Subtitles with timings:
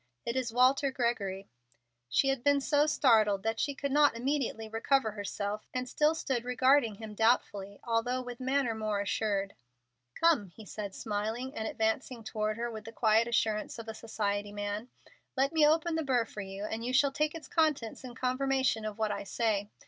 [0.25, 1.47] It is Walter Gregory."
[2.09, 6.43] She had been so startled that she could not immediately recover herself, and still stood
[6.43, 9.53] regarding him doubtfully, although with manner more assured.
[10.15, 14.51] "Come," said he, smiling and advancing toward her with the quiet assurance of a society
[14.51, 14.89] man.
[15.37, 18.85] "Let me open the burr for you, and you shall take its contents in confirmation
[18.85, 19.69] of what I say.